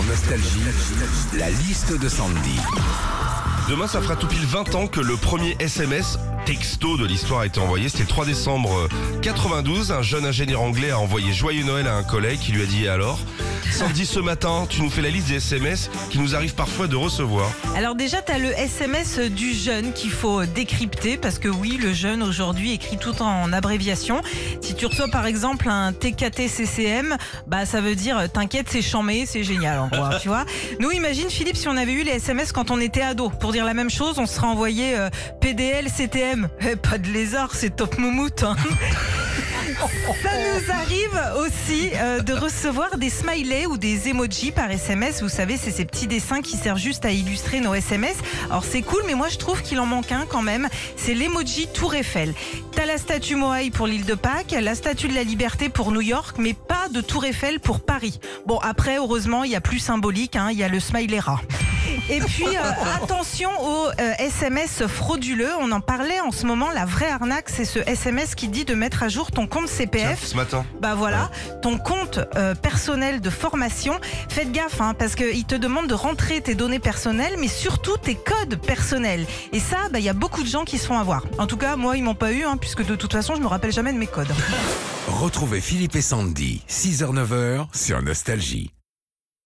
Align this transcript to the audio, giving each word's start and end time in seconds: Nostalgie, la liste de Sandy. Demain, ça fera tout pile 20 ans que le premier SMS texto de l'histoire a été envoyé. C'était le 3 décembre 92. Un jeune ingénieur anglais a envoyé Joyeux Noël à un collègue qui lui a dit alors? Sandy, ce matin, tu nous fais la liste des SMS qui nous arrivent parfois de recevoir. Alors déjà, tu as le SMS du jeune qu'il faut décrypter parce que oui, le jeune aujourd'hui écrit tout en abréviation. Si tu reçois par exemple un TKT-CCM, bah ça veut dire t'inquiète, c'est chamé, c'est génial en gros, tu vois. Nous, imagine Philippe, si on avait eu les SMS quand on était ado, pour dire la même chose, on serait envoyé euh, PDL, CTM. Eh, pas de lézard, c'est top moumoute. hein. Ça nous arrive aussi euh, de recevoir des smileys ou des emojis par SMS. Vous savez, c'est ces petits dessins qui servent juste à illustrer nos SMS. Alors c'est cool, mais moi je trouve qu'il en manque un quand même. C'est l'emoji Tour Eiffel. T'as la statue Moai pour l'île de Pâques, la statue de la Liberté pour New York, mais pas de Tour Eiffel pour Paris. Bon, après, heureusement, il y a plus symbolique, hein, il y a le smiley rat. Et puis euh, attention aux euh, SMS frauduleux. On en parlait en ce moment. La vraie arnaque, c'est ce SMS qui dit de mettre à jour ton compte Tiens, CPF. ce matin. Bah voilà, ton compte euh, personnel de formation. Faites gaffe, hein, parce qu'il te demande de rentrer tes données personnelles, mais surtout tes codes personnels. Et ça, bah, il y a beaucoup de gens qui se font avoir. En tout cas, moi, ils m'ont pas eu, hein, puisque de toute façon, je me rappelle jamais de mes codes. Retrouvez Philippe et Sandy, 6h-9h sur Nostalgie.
Nostalgie, 0.00 0.62
la 1.34 1.50
liste 1.50 2.00
de 2.00 2.08
Sandy. 2.08 2.58
Demain, 3.68 3.86
ça 3.86 4.00
fera 4.00 4.16
tout 4.16 4.26
pile 4.26 4.46
20 4.46 4.74
ans 4.74 4.86
que 4.86 5.00
le 5.00 5.16
premier 5.16 5.54
SMS 5.58 6.18
texto 6.46 6.96
de 6.96 7.04
l'histoire 7.04 7.40
a 7.40 7.46
été 7.46 7.60
envoyé. 7.60 7.90
C'était 7.90 8.04
le 8.04 8.08
3 8.08 8.24
décembre 8.24 8.88
92. 9.20 9.92
Un 9.92 10.00
jeune 10.00 10.24
ingénieur 10.24 10.62
anglais 10.62 10.90
a 10.90 10.98
envoyé 10.98 11.32
Joyeux 11.34 11.64
Noël 11.64 11.86
à 11.86 11.96
un 11.96 12.04
collègue 12.04 12.38
qui 12.38 12.52
lui 12.52 12.62
a 12.62 12.66
dit 12.66 12.88
alors? 12.88 13.18
Sandy, 13.70 14.04
ce 14.06 14.20
matin, 14.20 14.66
tu 14.68 14.82
nous 14.82 14.90
fais 14.90 15.00
la 15.02 15.08
liste 15.08 15.28
des 15.28 15.36
SMS 15.36 15.90
qui 16.10 16.18
nous 16.18 16.34
arrivent 16.34 16.54
parfois 16.54 16.86
de 16.88 16.96
recevoir. 16.96 17.50
Alors 17.76 17.94
déjà, 17.94 18.20
tu 18.20 18.32
as 18.32 18.38
le 18.38 18.50
SMS 18.52 19.18
du 19.18 19.52
jeune 19.54 19.92
qu'il 19.92 20.10
faut 20.10 20.44
décrypter 20.44 21.16
parce 21.16 21.38
que 21.38 21.48
oui, 21.48 21.78
le 21.80 21.92
jeune 21.92 22.22
aujourd'hui 22.22 22.72
écrit 22.72 22.98
tout 22.98 23.22
en 23.22 23.52
abréviation. 23.52 24.20
Si 24.60 24.74
tu 24.74 24.86
reçois 24.86 25.08
par 25.08 25.26
exemple 25.26 25.68
un 25.68 25.92
TKT-CCM, 25.92 27.16
bah 27.46 27.64
ça 27.66 27.80
veut 27.80 27.94
dire 27.94 28.30
t'inquiète, 28.32 28.66
c'est 28.70 28.82
chamé, 28.82 29.24
c'est 29.26 29.42
génial 29.44 29.78
en 29.78 29.88
gros, 29.88 30.18
tu 30.20 30.28
vois. 30.28 30.44
Nous, 30.80 30.90
imagine 30.90 31.30
Philippe, 31.30 31.56
si 31.56 31.68
on 31.68 31.76
avait 31.76 31.92
eu 31.92 32.02
les 32.02 32.12
SMS 32.12 32.52
quand 32.52 32.70
on 32.70 32.80
était 32.80 33.02
ado, 33.02 33.30
pour 33.30 33.52
dire 33.52 33.64
la 33.64 33.74
même 33.74 33.90
chose, 33.90 34.18
on 34.18 34.26
serait 34.26 34.46
envoyé 34.46 34.96
euh, 34.98 35.08
PDL, 35.40 35.88
CTM. 35.88 36.48
Eh, 36.60 36.76
pas 36.76 36.98
de 36.98 37.08
lézard, 37.08 37.50
c'est 37.54 37.74
top 37.76 37.96
moumoute. 37.98 38.42
hein. 38.42 38.56
Ça 40.22 40.30
nous 40.30 40.70
arrive 40.70 41.20
aussi 41.38 41.90
euh, 41.94 42.20
de 42.20 42.32
recevoir 42.32 42.98
des 42.98 43.10
smileys 43.10 43.66
ou 43.66 43.76
des 43.76 44.08
emojis 44.08 44.52
par 44.52 44.70
SMS. 44.70 45.22
Vous 45.22 45.28
savez, 45.28 45.56
c'est 45.56 45.72
ces 45.72 45.84
petits 45.84 46.06
dessins 46.06 46.40
qui 46.40 46.56
servent 46.56 46.78
juste 46.78 47.04
à 47.04 47.10
illustrer 47.10 47.58
nos 47.58 47.74
SMS. 47.74 48.16
Alors 48.48 48.64
c'est 48.64 48.82
cool, 48.82 49.02
mais 49.06 49.14
moi 49.14 49.28
je 49.28 49.38
trouve 49.38 49.60
qu'il 49.62 49.80
en 49.80 49.86
manque 49.86 50.12
un 50.12 50.24
quand 50.26 50.42
même. 50.42 50.68
C'est 50.96 51.14
l'emoji 51.14 51.66
Tour 51.66 51.96
Eiffel. 51.96 52.32
T'as 52.70 52.86
la 52.86 52.96
statue 52.96 53.34
Moai 53.34 53.70
pour 53.70 53.88
l'île 53.88 54.04
de 54.04 54.14
Pâques, 54.14 54.54
la 54.58 54.76
statue 54.76 55.08
de 55.08 55.14
la 55.14 55.24
Liberté 55.24 55.68
pour 55.68 55.90
New 55.90 56.00
York, 56.00 56.36
mais 56.38 56.54
pas 56.54 56.88
de 56.88 57.00
Tour 57.00 57.24
Eiffel 57.24 57.58
pour 57.58 57.80
Paris. 57.80 58.20
Bon, 58.46 58.58
après, 58.58 58.98
heureusement, 58.98 59.42
il 59.42 59.50
y 59.50 59.56
a 59.56 59.60
plus 59.60 59.80
symbolique, 59.80 60.36
hein, 60.36 60.50
il 60.52 60.58
y 60.58 60.62
a 60.62 60.68
le 60.68 60.78
smiley 60.78 61.18
rat. 61.18 61.40
Et 62.10 62.20
puis 62.20 62.44
euh, 62.46 62.60
attention 63.02 63.50
aux 63.60 63.86
euh, 63.88 64.12
SMS 64.18 64.86
frauduleux. 64.86 65.50
On 65.60 65.70
en 65.72 65.80
parlait 65.80 66.20
en 66.20 66.30
ce 66.30 66.46
moment. 66.46 66.70
La 66.70 66.84
vraie 66.84 67.10
arnaque, 67.10 67.48
c'est 67.48 67.64
ce 67.64 67.78
SMS 67.78 68.34
qui 68.34 68.48
dit 68.48 68.64
de 68.64 68.74
mettre 68.74 69.02
à 69.02 69.08
jour 69.08 69.30
ton 69.30 69.46
compte 69.46 69.66
Tiens, 69.66 69.86
CPF. 69.86 70.24
ce 70.24 70.36
matin. 70.36 70.64
Bah 70.80 70.94
voilà, 70.94 71.30
ton 71.62 71.78
compte 71.78 72.20
euh, 72.36 72.54
personnel 72.54 73.20
de 73.20 73.30
formation. 73.30 74.00
Faites 74.28 74.50
gaffe, 74.52 74.80
hein, 74.80 74.94
parce 74.98 75.14
qu'il 75.14 75.44
te 75.44 75.54
demande 75.54 75.86
de 75.86 75.94
rentrer 75.94 76.40
tes 76.40 76.54
données 76.54 76.80
personnelles, 76.80 77.36
mais 77.38 77.48
surtout 77.48 77.96
tes 77.96 78.16
codes 78.16 78.56
personnels. 78.60 79.24
Et 79.52 79.60
ça, 79.60 79.88
bah, 79.92 79.98
il 80.00 80.04
y 80.04 80.08
a 80.08 80.14
beaucoup 80.14 80.42
de 80.42 80.48
gens 80.48 80.64
qui 80.64 80.78
se 80.78 80.86
font 80.86 80.98
avoir. 80.98 81.24
En 81.38 81.46
tout 81.46 81.56
cas, 81.56 81.76
moi, 81.76 81.96
ils 81.96 82.02
m'ont 82.02 82.14
pas 82.14 82.32
eu, 82.32 82.44
hein, 82.44 82.56
puisque 82.56 82.84
de 82.84 82.96
toute 82.96 83.12
façon, 83.12 83.34
je 83.36 83.40
me 83.40 83.46
rappelle 83.46 83.72
jamais 83.72 83.92
de 83.92 83.98
mes 83.98 84.06
codes. 84.06 84.32
Retrouvez 85.08 85.60
Philippe 85.60 85.96
et 85.96 86.02
Sandy, 86.02 86.62
6h-9h 86.68 87.66
sur 87.74 88.02
Nostalgie. 88.02 88.72